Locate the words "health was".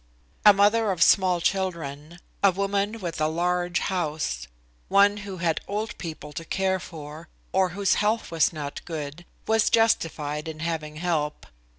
8.01-8.51